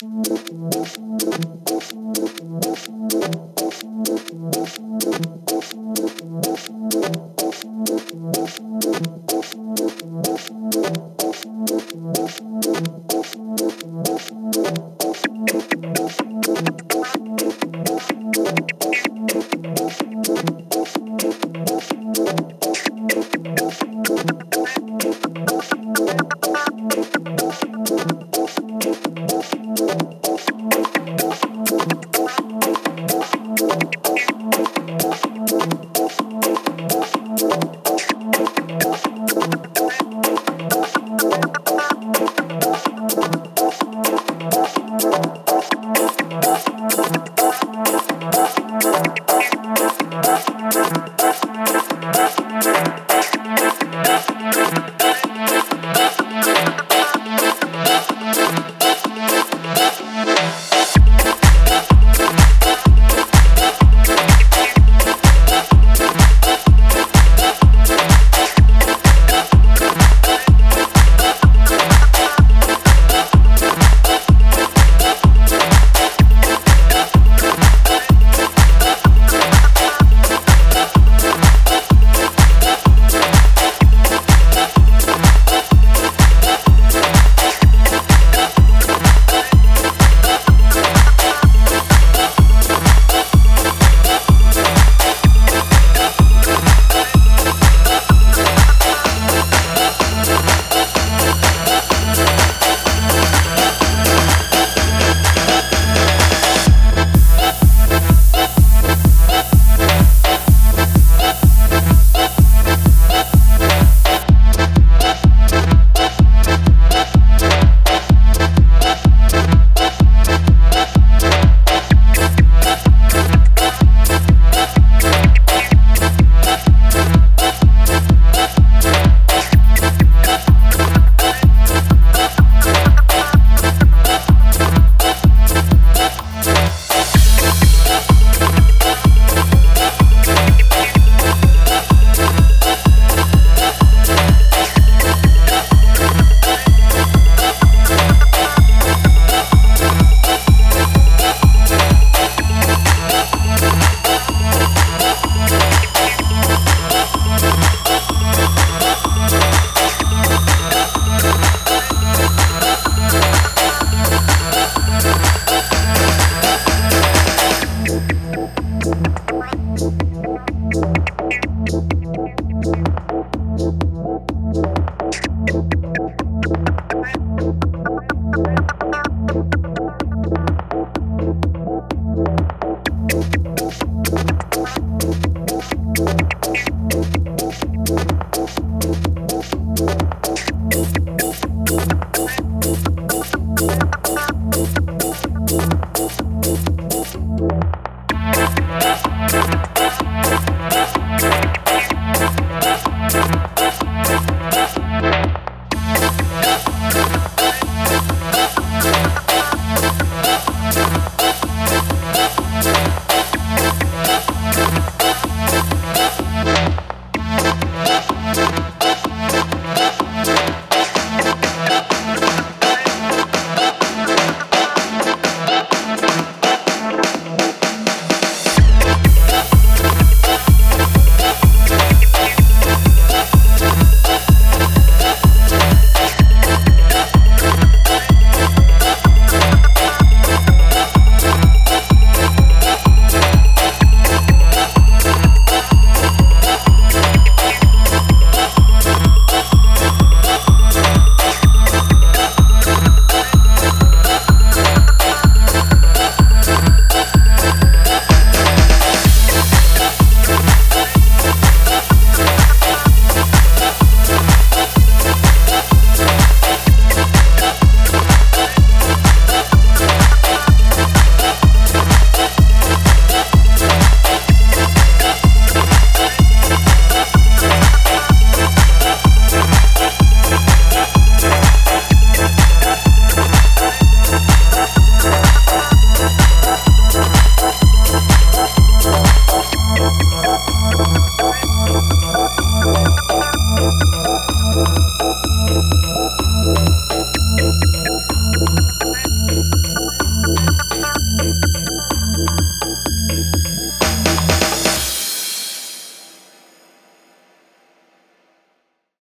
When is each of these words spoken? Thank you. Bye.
Thank 0.00 0.28
you. 9.54 9.67
Bye. 48.30 48.57